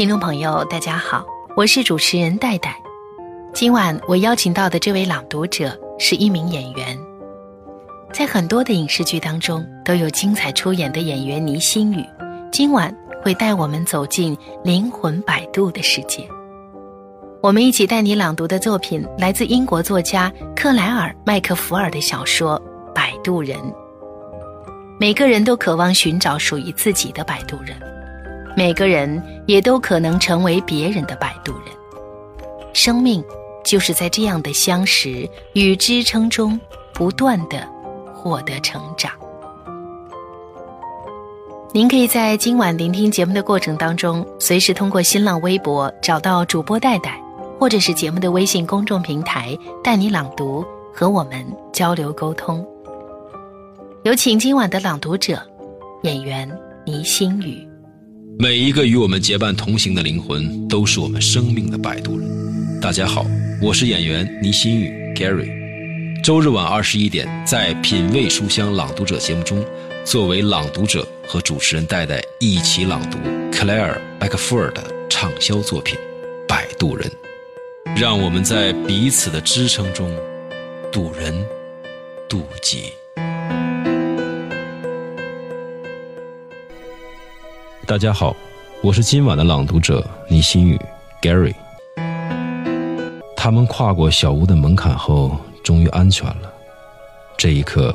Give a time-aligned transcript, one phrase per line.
[0.00, 2.74] 听众朋友，大家好，我是主持人戴戴。
[3.52, 6.98] 今晚我邀请到的这位朗读者是一名演员，
[8.10, 12.02] 在很多的影视剧当中都有精彩出演的演员倪星宇，
[12.50, 14.34] 今晚会带我们走进
[14.64, 16.26] 灵魂摆渡的世界。
[17.42, 22.58] 我们一起带你朗读的作品来自英国作家克莱尔·麦克福尔的小说
[22.94, 23.58] 《摆渡人》。
[24.98, 27.76] 每个人都渴望寻找属于自己的摆渡人，
[28.56, 31.64] 每个人也都可能成为别人的摆渡人。
[32.72, 33.24] 生命
[33.64, 36.58] 就是在这样的相识与支撑中，
[36.92, 37.66] 不断的
[38.14, 39.12] 获得成长。
[41.72, 47.20] 您可以在今晚聆听节目的过程当中，随时通过新浪微博找到主播戴戴，
[47.60, 52.66] 或者是节目的微信公众平台“带你朗读”，和我们交流沟通。
[54.02, 55.40] 有请今晚的朗读者，
[56.02, 56.50] 演员
[56.84, 57.69] 倪星宇。
[58.40, 62.26] 每一个与我们结伴同行的灵魂，都是我们生命的摆渡人。
[62.80, 63.26] 大家好，
[63.60, 65.50] 我是演员倪星宇 Gary。
[66.24, 69.62] 周日晚二十一点，在品味书香朗读者节目中，
[70.06, 73.18] 作为朗读者和主持人戴戴一起朗读
[73.52, 75.94] 克莱尔·麦克福尔的畅销作品
[76.48, 77.06] 《摆渡人》，
[78.00, 80.10] 让我们在彼此的支撑中，
[80.90, 81.34] 渡人
[82.26, 82.84] 渡己。
[87.90, 88.36] 大家好，
[88.84, 90.80] 我是今晚的朗读者倪新宇
[91.20, 91.52] Gary。
[93.34, 96.52] 他们跨过小屋的门槛后，终于安全了。
[97.36, 97.92] 这一刻，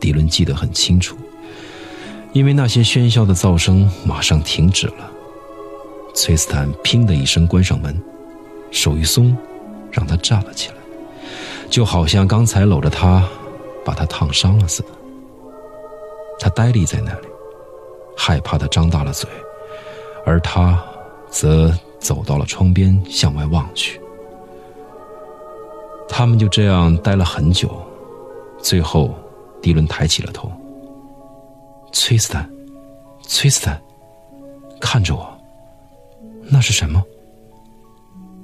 [0.00, 1.16] 迪伦记得很清楚，
[2.32, 5.08] 因为那些喧嚣的噪声马上停止了。
[6.12, 7.96] 崔斯坦“砰”的一声关上门，
[8.72, 9.36] 手一松，
[9.92, 10.74] 让他站了起来，
[11.70, 13.22] 就好像刚才搂着他，
[13.84, 14.88] 把他烫伤了似的。
[16.40, 17.28] 他呆立在那里。
[18.16, 19.28] 害怕的张大了嘴，
[20.24, 20.82] 而他，
[21.30, 24.00] 则走到了窗边，向外望去。
[26.08, 27.84] 他们就这样待了很久，
[28.58, 29.14] 最后，
[29.60, 30.50] 迪伦抬起了头。
[31.92, 32.48] 崔斯坦，
[33.22, 33.80] 崔斯坦，
[34.80, 35.28] 看着我，
[36.48, 37.02] 那是什么？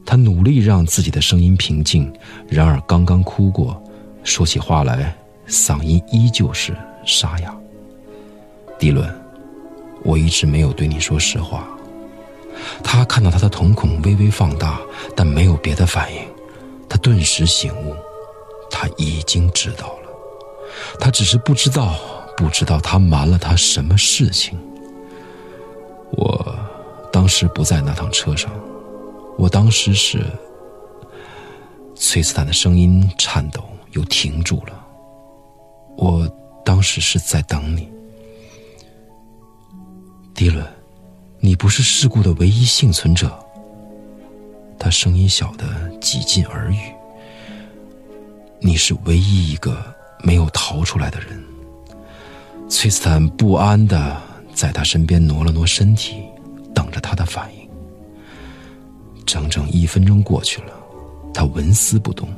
[0.05, 2.13] 他努力让自己的声音平静，
[2.49, 3.83] 然而刚刚哭过，
[4.25, 7.57] 说起话来，嗓音依旧是沙哑。
[8.79, 9.22] 迪伦。
[10.05, 11.69] 我一直没有对你说实话。
[12.83, 14.81] 他看到他的瞳孔微微放大，
[15.17, 16.21] 但没有别的反应。
[16.89, 17.95] 他顿时醒悟，
[18.71, 20.09] 他已经知道了。
[21.01, 21.97] 他只是不知道，
[22.37, 24.59] 不知道他瞒了他什么事情。
[26.13, 26.55] 我
[27.13, 28.51] 当时不在那趟车上，
[29.37, 30.25] 我当时是……
[31.95, 34.87] 崔斯坦的声音颤抖，又停住了。
[35.97, 36.29] 我
[36.65, 37.92] 当时是在等你。
[40.35, 40.67] 迪伦，
[41.41, 43.39] 你不是事故的唯一幸存者。
[44.79, 45.67] 他声音小得
[46.01, 46.79] 几近耳语。
[48.59, 51.43] 你是唯一一个没有逃出来的人。
[52.69, 54.21] 崔斯坦不安的
[54.55, 56.23] 在他身边挪了挪身体，
[56.75, 57.69] 等着他的反应。
[59.27, 60.73] 整整一分钟过去了，
[61.35, 62.29] 他纹丝不动，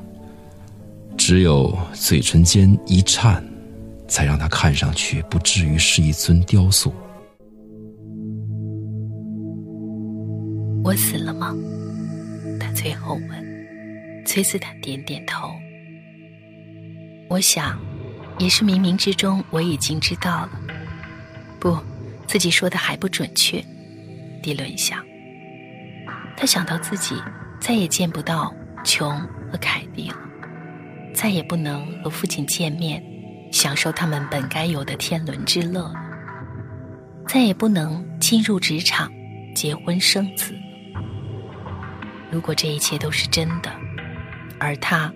[1.16, 3.42] 只有嘴唇间一颤，
[4.08, 6.92] 才让他看上去不至于是一尊雕塑。
[10.84, 11.56] 我死了吗？
[12.60, 14.24] 他最后问。
[14.26, 15.50] 崔斯坦点点头。
[17.30, 17.78] 我想，
[18.38, 20.50] 也是冥冥之中我已经知道了。
[21.58, 21.78] 不，
[22.26, 23.64] 自己说的还不准确。
[24.42, 25.02] 迪伦想。
[26.36, 27.14] 他想到自己
[27.58, 29.18] 再也见不到琼
[29.50, 30.18] 和凯蒂了，
[31.14, 33.02] 再也不能和父亲见面，
[33.50, 35.94] 享受他们本该有的天伦之乐了，
[37.26, 39.10] 再也不能进入职场，
[39.54, 40.54] 结婚生子。
[42.34, 43.70] 如果这一切都是真的，
[44.58, 45.08] 而他，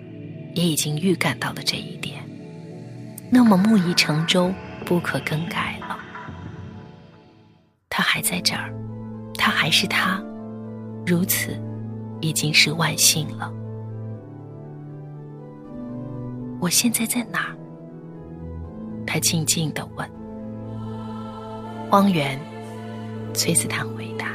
[0.55, 2.23] 也已经预感到了这一点，
[3.29, 4.53] 那么木已成舟，
[4.85, 5.99] 不可更改了。
[7.89, 8.73] 他还在这儿，
[9.37, 10.23] 他还是他，
[11.05, 11.61] 如此，
[12.21, 13.51] 已经是万幸了。
[16.61, 17.57] 我现在在哪儿？
[19.05, 20.09] 他静静的问。
[21.89, 22.39] 荒原，
[23.33, 24.27] 崔斯坦回答。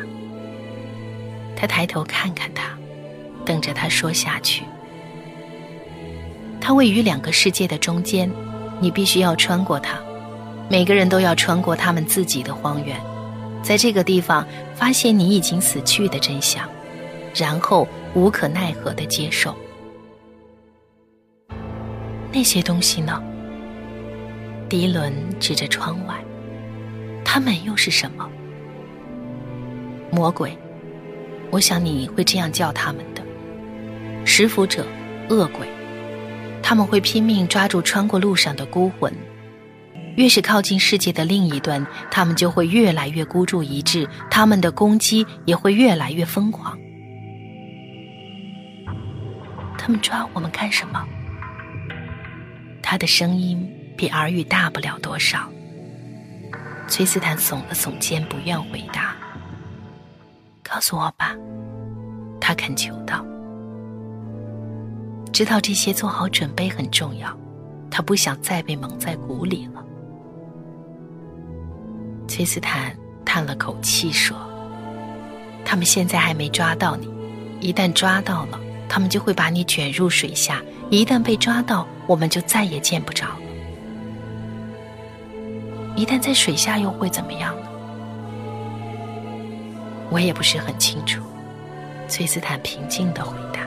[1.56, 2.63] 他抬头看看他，
[3.44, 4.64] 等着他说下去。
[6.60, 8.30] 他位于两个世界的中间，
[8.80, 9.98] 你必须要穿过它。
[10.68, 12.98] 每个人都要穿过他们自己的荒原，
[13.62, 16.66] 在这个地方发现你已经死去的真相，
[17.34, 19.54] 然后无可奈何的接受。
[22.32, 23.22] 那些东西呢？
[24.68, 26.14] 迪伦指着窗外，
[27.24, 28.28] 他们又是什么？
[30.10, 30.56] 魔鬼。
[31.50, 33.22] 我想你会这样叫他们的：
[34.24, 34.86] 食腐者、
[35.28, 35.68] 恶鬼。
[36.62, 39.12] 他们会拼命抓住穿过路上的孤魂。
[40.16, 46.78] 越是靠近世界的另一端，他们就会越来越孤注一掷，他们的攻击也会越来越疯狂。
[49.76, 51.04] 他们抓我们干什么？
[52.80, 55.50] 他的声音比耳语大不了多少。
[56.86, 59.16] 崔斯坦耸了耸肩，不愿回答。
[60.62, 61.34] 告诉我吧，
[62.40, 63.26] 他恳求道。
[65.34, 67.36] 知道这些，做好准备很重要。
[67.90, 69.84] 他不想再被蒙在鼓里了。
[72.28, 74.36] 崔斯坦叹了口气说
[75.66, 77.10] ：“他们现在还没抓到你，
[77.60, 80.62] 一旦抓到了，他们就会把你卷入水下。
[80.88, 83.40] 一旦被抓到，我们就再也见不着了。
[85.96, 87.66] 一旦在水下，又会怎么样呢？
[90.10, 91.20] 我也不是很清楚。”
[92.06, 93.62] 崔斯坦平静的回答。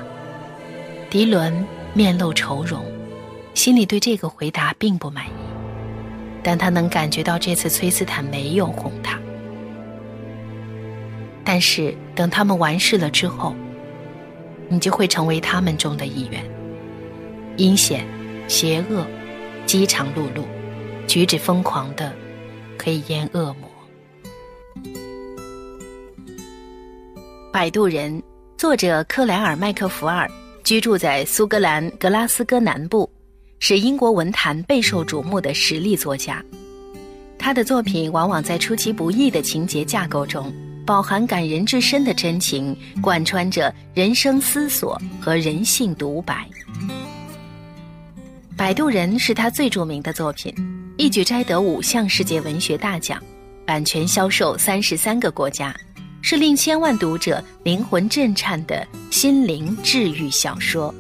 [1.09, 2.83] 迪伦面露愁容，
[3.54, 5.31] 心里对这个回答并不满意。
[6.44, 9.18] 但他能感觉到这次崔斯坦没有哄他。
[11.45, 13.56] 但是等他们完事了之后，
[14.68, 16.44] 你就会成为他们中的一员。
[17.56, 18.06] 阴险、
[18.48, 19.06] 邪恶、
[19.65, 20.44] 饥肠辘辘、
[21.07, 22.13] 举止疯狂的，
[22.77, 23.69] 可以淹恶魔。
[27.51, 28.21] 摆渡人，
[28.57, 30.30] 作者克莱尔·麦克福尔，
[30.67, 33.09] 居住在苏格兰格拉斯哥南部。
[33.57, 36.43] 是英国文坛备受瞩目的实力作家，
[37.39, 40.53] 他的作品往往在出其不意的情节架构中，
[40.85, 46.45] 饱含感人至深的真情，贯穿着人生思索和人性独白。
[48.57, 50.53] 《摆渡人》是他最著名的作品，
[50.97, 53.23] 一举摘得五项世界文学大奖，
[53.65, 55.73] 版权销售三十三个国家，
[56.21, 60.93] 是令千万读者灵魂震颤的心灵治愈小说。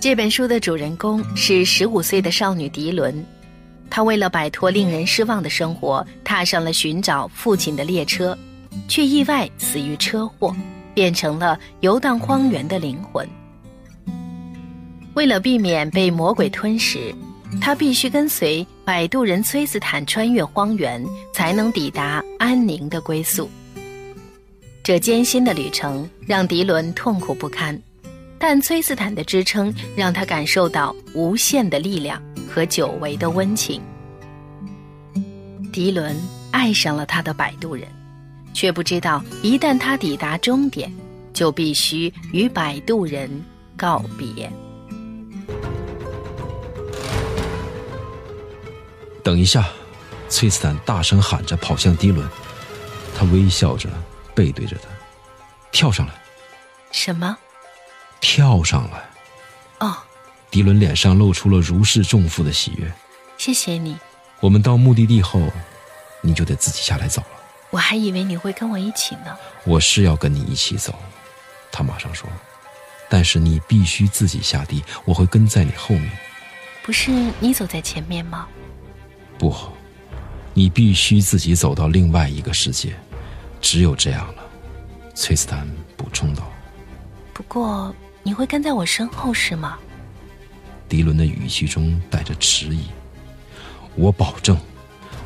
[0.00, 3.24] 这本书的主人公是十五岁的少女迪伦，
[3.88, 8.36] 她为了摆脱令人失望的生活，踏上了寻找父亲的列车，
[8.88, 10.52] 却意外死于车祸，
[10.92, 13.28] 变成了游荡荒原的灵魂。
[15.14, 17.14] 为了避免被魔鬼吞食，
[17.60, 23.48] 她必须跟随摆渡人崔斯坦穿越荒原，才能抵达安宁的归宿。
[24.82, 27.80] 这艰辛的旅程让迪伦痛苦不堪。
[28.38, 33.80] 但崔斯坦的支撑让他感受到无限的力量和久违的温情。
[35.72, 36.16] 迪伦
[36.50, 37.86] 爱上了他的摆渡人，
[38.52, 40.92] 却不知道一旦他抵达终点，
[41.32, 43.30] 就必须与摆渡人
[43.76, 44.50] 告别。
[49.22, 49.68] 等一下！
[50.28, 52.26] 崔斯坦大声喊着，跑向迪伦。
[53.14, 53.88] 他微笑着
[54.34, 54.88] 背对着他，
[55.70, 56.14] 跳上来。
[56.90, 57.36] 什么？
[58.18, 59.10] 跳上来，
[59.80, 59.98] 哦，
[60.50, 62.90] 迪伦脸上露出了如释重负的喜悦。
[63.36, 63.98] 谢谢你。
[64.40, 65.40] 我们到目的地后，
[66.22, 67.28] 你就得自己下来走了。
[67.68, 69.36] 我还以为你会跟我一起呢。
[69.64, 70.94] 我是要跟你一起走，
[71.70, 72.26] 他马上说。
[73.10, 76.10] 但是你必须自己下地，我会跟在你后面。
[76.82, 77.10] 不是
[77.40, 78.48] 你走在前面吗？
[79.42, 79.52] 不，
[80.54, 82.94] 你必须自己走到另外一个世界，
[83.60, 84.42] 只有这样了。
[85.16, 86.48] 崔斯坦补充道。
[87.34, 87.92] 不过。
[88.24, 89.76] 你会跟在我身后是吗？
[90.88, 92.84] 迪伦的语气中带着迟疑。
[93.96, 94.56] 我保证，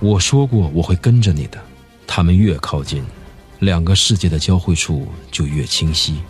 [0.00, 1.62] 我说过我会跟着你的。
[2.06, 3.04] 他们越靠近，
[3.58, 6.22] 两个世界的交汇处就越清晰，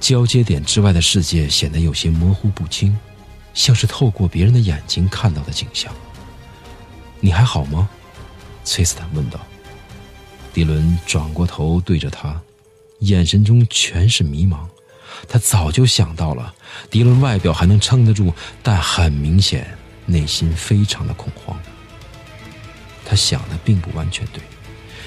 [0.00, 2.98] 交接点之外的世界显得有些模糊不清，
[3.52, 5.92] 像是透过别人的眼睛看到的景象。
[7.20, 7.88] 你还好吗？
[8.64, 9.40] 崔斯坦问道。
[10.52, 12.40] 迪伦转过头对着他，
[13.00, 14.58] 眼神中全是迷茫。
[15.28, 16.54] 他早就想到了，
[16.90, 21.58] 迪伦外表还能撑得住，但很明显，内心非常的恐慌。
[23.04, 24.42] 他想的并不完全对。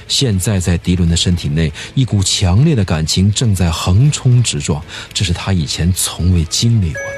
[0.08, 4.84] 现在在迪伦的身体内，一股强烈的感情正在横冲直撞，
[5.14, 7.18] 这是他以前从未经历过的。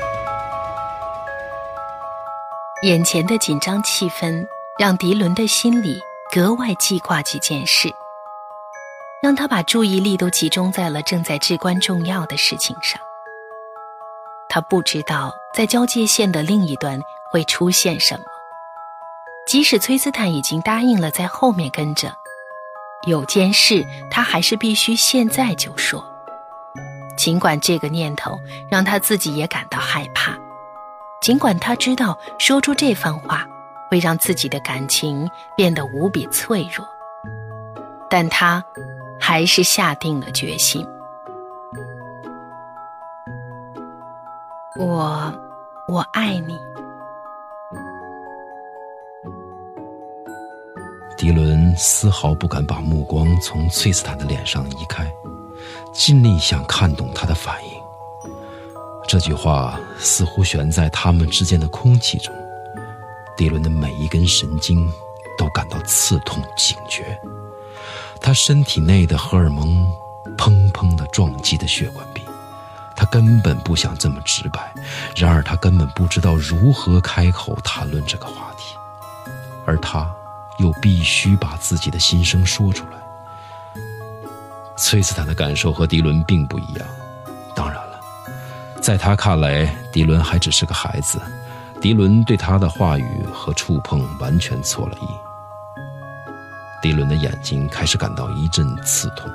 [2.84, 4.46] 眼前的紧张气氛
[4.80, 6.00] 让迪伦的心里
[6.34, 7.94] 格外记挂几件事。
[9.22, 12.98] 让他把注意力都集中在了正在至关重要的事情上。
[14.48, 16.98] 他不知道在交界线的另一端
[17.30, 18.24] 会出现什么。
[19.46, 22.16] 即使崔斯坦已经答应了在后面跟着，
[23.06, 26.02] 有件事他还是必须现在就说。
[27.18, 28.40] 尽管这个念头
[28.72, 30.38] 让他自己也感到害怕，
[31.22, 33.46] 尽管他知道说出这番话
[33.90, 36.88] 会让自己的感情变得无比脆弱，
[38.10, 38.64] 但他。
[39.22, 40.88] 还是下定了决心。
[44.80, 45.32] 我，
[45.90, 46.58] 我爱你。
[51.18, 55.06] 迪伦丝毫不敢把目光从崔斯坦的脸上移开，
[55.94, 57.72] 尽力想看懂他的反应。
[59.06, 62.34] 这句话似乎悬在他们之间的空气中，
[63.40, 64.92] 迪伦的每一根神经
[65.38, 67.18] 都感到刺痛、警觉。
[68.20, 69.90] 他身体内的荷尔蒙
[70.38, 72.22] 砰砰地撞击着血管壁。
[72.98, 74.74] 他根本不想这么直白，
[75.16, 78.76] 然而他根本不知道如何开口谈论这个话题，
[79.66, 80.14] 而他。
[80.58, 83.00] 又必须把自己的心声说出来。
[84.76, 86.86] 崔斯坦的感受和迪伦并不一样。
[87.56, 88.02] 当然了，
[88.82, 91.18] 在他看来，迪伦还只是个孩子。
[91.82, 95.08] 迪伦对他的话语和触碰完全错了意。
[96.82, 99.32] 迪伦的眼睛开始感到一阵刺痛，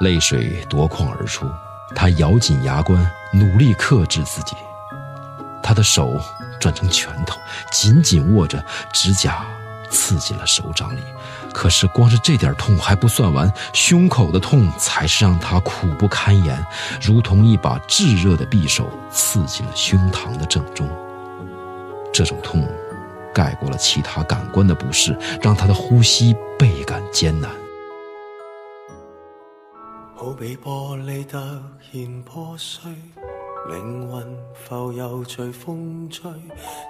[0.00, 1.46] 泪水夺眶而出。
[1.94, 4.56] 他咬紧牙关，努力克制自己。
[5.62, 6.20] 他的手
[6.58, 7.38] 转成拳头，
[7.70, 9.44] 紧紧握着指甲。
[9.90, 11.00] 刺进了手掌里，
[11.52, 16.66] 可是光是这点痛还不算完，胸口的痛才是让他苦不堪言，
[17.00, 20.90] 如同一把炙热的匕首刺进了胸膛的正中。
[22.14, 22.64] 这种痛，
[23.34, 27.50] 盖过了其他感官的不适，让他的呼吸倍感艰难。
[30.14, 32.92] 好比玻璃突然破碎。
[33.66, 36.30] 灵魂浮游随风吹，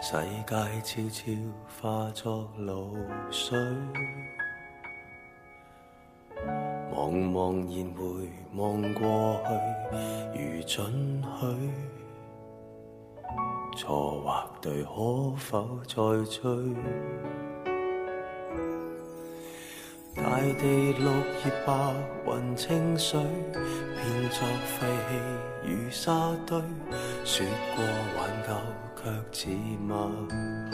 [0.02, 0.12] 世
[0.46, 1.32] 界悄悄
[1.80, 2.94] 化作露
[3.30, 3.56] 水。
[6.92, 9.40] 茫茫然回望过
[10.34, 11.46] 去，如准许，
[13.76, 15.94] 错或对，可否再
[16.30, 16.40] 追？
[20.16, 20.22] 大
[20.60, 20.62] 地
[20.92, 21.92] 绿叶白
[22.26, 23.20] 云清水，
[23.52, 26.56] 变作废弃如沙堆。
[27.24, 27.82] 说过
[28.16, 28.48] 挽救，
[28.96, 29.02] 却
[29.32, 29.50] 似
[29.80, 29.90] 默
[30.30, 30.72] 许。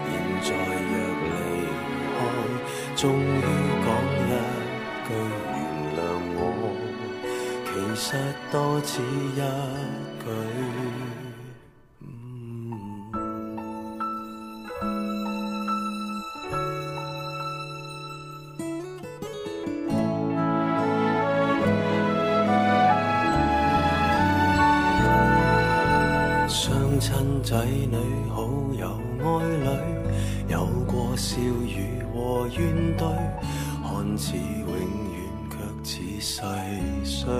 [0.00, 0.92] 现在若
[1.24, 1.28] 离
[2.16, 2.18] 开，
[2.96, 3.42] 终于
[3.84, 3.86] 讲
[8.00, 8.16] 其实
[8.52, 9.42] 多此一句。
[27.42, 27.96] 仔女
[28.28, 28.42] 好
[28.78, 29.26] 友爱
[29.64, 29.66] 侣，
[30.52, 32.58] 有过笑语和怨
[32.98, 33.00] 怼，
[33.82, 34.68] 看似永
[35.14, 35.17] 远
[35.88, 36.42] 似细
[37.02, 37.32] 水。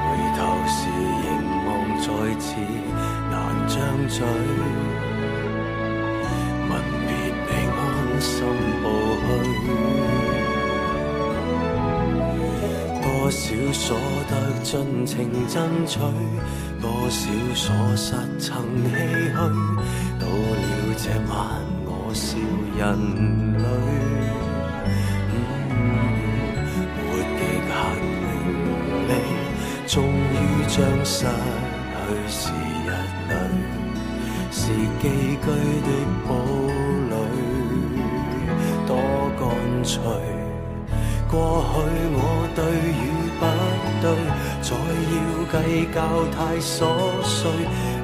[0.00, 0.78] 回头时
[1.20, 1.28] 凝
[1.66, 1.68] 望
[2.00, 2.06] 再
[2.38, 2.46] 次
[3.30, 3.36] 难
[3.68, 3.76] 张
[4.08, 4.16] 嘴，
[6.70, 6.72] 吻
[7.04, 7.10] 别
[7.44, 7.78] 你安
[8.18, 8.32] 心
[8.80, 8.84] 步
[9.20, 9.28] 去。
[13.02, 13.86] 多少所
[14.30, 15.12] 得尽情
[15.48, 16.00] 争取，
[16.80, 17.20] 多少
[17.54, 18.48] 所失曾
[18.88, 18.90] 唏
[19.28, 19.34] 嘘。
[20.18, 20.64] 到了
[20.96, 21.36] 这晚，
[21.84, 22.38] 我笑
[22.78, 22.80] 人
[23.58, 24.19] 泪。
[30.70, 31.28] 将失去
[32.28, 32.52] 时
[32.86, 32.88] 日
[33.28, 33.32] 里，
[34.52, 34.62] 是
[35.02, 35.04] 寄
[35.42, 35.46] 居
[35.82, 35.90] 的
[36.28, 36.30] 堡
[37.10, 37.12] 垒，
[38.86, 38.90] 多
[39.36, 39.42] 干
[39.82, 39.92] 脆。
[41.28, 41.34] 过
[41.66, 41.74] 去
[42.14, 42.16] 我
[42.54, 43.02] 对与
[43.40, 43.42] 不
[44.00, 44.04] 对，
[44.62, 44.68] 再
[45.10, 45.18] 要
[45.50, 45.54] 计
[45.92, 45.98] 较
[46.30, 46.70] 太琐
[47.24, 47.36] 碎，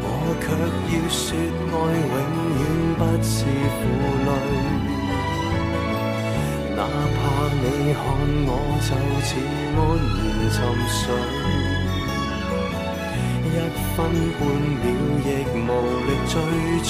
[0.03, 0.05] 我
[0.43, 0.45] 却
[0.91, 1.25] 要说
[1.71, 1.73] 爱
[2.11, 2.15] 永
[2.59, 2.61] 远
[2.99, 3.35] 不是
[3.77, 3.79] 负
[4.27, 4.29] 累。
[6.75, 6.79] 哪
[7.15, 7.17] 怕
[7.63, 7.97] 你看
[8.45, 8.51] 我
[8.83, 8.91] 就
[9.23, 9.31] 似
[9.77, 9.79] 安
[10.13, 10.19] 然
[10.51, 10.55] 沉
[10.91, 11.01] 睡，
[13.95, 13.97] 分
[14.39, 14.41] 半
[14.83, 14.85] 秒
[15.25, 15.69] 亦无
[16.07, 16.35] 力追
[16.83, 16.89] 随。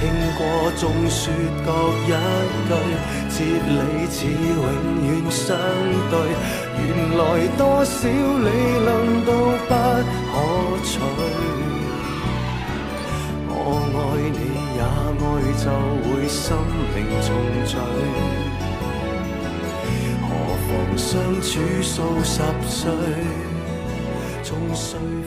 [0.00, 0.02] 听
[0.36, 0.40] 过
[0.76, 1.22] 众说
[1.64, 1.68] 各
[2.04, 2.12] 一
[2.68, 2.70] 句，
[3.30, 3.34] 哲
[3.66, 3.72] 理
[4.10, 4.62] 似永
[5.06, 5.40] 远相
[6.10, 6.14] 对。
[6.76, 6.82] 原
[7.16, 7.20] 来
[7.56, 8.48] 多少理
[8.84, 8.86] 论
[9.24, 9.28] 都
[9.66, 9.72] 不
[10.30, 10.34] 可
[10.84, 10.90] 取。
[13.48, 13.52] 我
[13.94, 13.96] 爱
[14.34, 14.38] 你
[14.76, 15.22] 也爱
[15.56, 15.64] 就
[16.04, 16.42] 会心
[16.94, 17.26] 灵重
[17.64, 17.72] 聚。
[20.66, 22.90] 何妨相处数十岁，
[24.42, 25.23] 终须。